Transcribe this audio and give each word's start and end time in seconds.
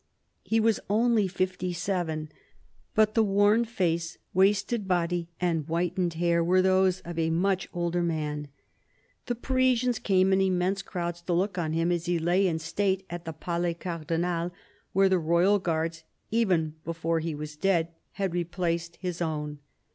He 0.41 0.59
was 0.59 0.79
only 0.89 1.27
fifty 1.27 1.71
seven; 1.73 2.29
but 2.95 3.13
the 3.13 3.21
worn 3.23 3.65
face, 3.65 4.17
wasted 4.33 4.87
body 4.87 5.29
and 5.39 5.67
whitened 5.67 6.15
hair 6.15 6.43
were 6.43 6.63
those 6.63 7.01
of 7.01 7.19
a 7.19 7.29
much 7.29 7.69
older 7.71 8.01
man. 8.01 8.47
The 9.27 9.35
Parisians 9.35 9.99
came 9.99 10.33
in 10.33 10.41
immense 10.41 10.81
crowds 10.81 11.21
to 11.21 11.33
look 11.33 11.59
on 11.59 11.73
him 11.73 11.91
as 11.91 12.07
he 12.07 12.17
lay 12.17 12.47
in 12.47 12.57
state 12.57 13.05
at 13.11 13.25
the 13.25 13.31
Palais 13.33 13.75
Cardinal, 13.75 14.51
where 14.91 15.07
the 15.07 15.19
royal 15.19 15.59
guards, 15.59 16.03
even 16.31 16.73
before 16.83 17.19
he 17.19 17.35
was 17.35 17.55
dead, 17.55 17.89
had 18.13 18.33
replaced 18.33 18.95
his 19.01 19.21
own. 19.21 19.59